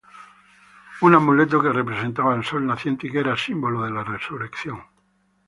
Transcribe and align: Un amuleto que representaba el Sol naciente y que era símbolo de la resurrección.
Un 1.01 1.13
amuleto 1.13 1.61
que 1.61 1.71
representaba 1.71 2.33
el 2.33 2.43
Sol 2.43 2.65
naciente 2.65 3.05
y 3.05 3.11
que 3.11 3.19
era 3.19 3.37
símbolo 3.37 3.83
de 3.83 3.91
la 3.91 4.03
resurrección. 4.03 4.81